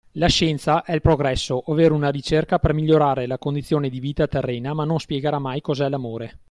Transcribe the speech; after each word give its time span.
La 0.13 0.25
scienza 0.29 0.81
è 0.83 0.95
il 0.95 1.01
progresso 1.01 1.61
ovvero 1.67 1.93
una 1.93 2.09
ricerca 2.09 2.57
per 2.57 2.73
migliorare 2.73 3.27
la 3.27 3.37
condizione 3.37 3.87
di 3.87 3.99
vita 3.99 4.25
terrena 4.25 4.73
ma 4.73 4.83
non 4.83 4.99
spiegherà 4.99 5.37
mai 5.37 5.61
cos'è 5.61 5.87
l'amore. 5.89 6.39